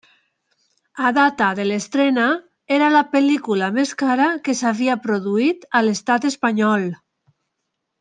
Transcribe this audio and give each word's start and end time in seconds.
A 1.09 1.11
data 1.17 1.49
de 1.59 1.65
l'estrena, 1.67 2.23
era 2.79 2.89
la 2.95 3.03
pel·lícula 3.13 3.69
més 3.79 3.93
cara 4.03 4.33
que 4.49 4.59
s'havia 4.65 4.99
produït 5.09 5.73
a 5.83 5.87
l'estat 5.89 6.31
espanyol. 6.35 6.93